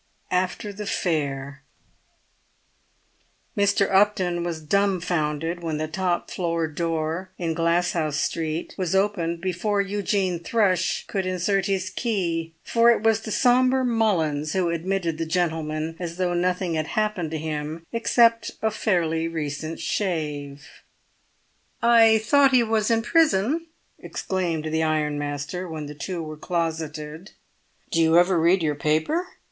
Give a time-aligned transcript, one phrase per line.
[0.31, 1.61] AFTER THE FAIR
[3.55, 3.93] Mr.
[3.93, 10.39] Upton was dumfoundered when the top floor door in Glasshouse Street was opened before Eugene
[10.39, 15.97] Thrush could insert his key; for it was the sombre Mullins who admitted the gentleman
[15.99, 20.67] as though nothing had happened to him except a fairly recent shave.
[21.79, 23.67] "I thought he was in prison?"
[23.99, 27.33] exclaimed the ironmaster when the two were closeted.
[27.91, 29.27] "Do you ever read your paper?"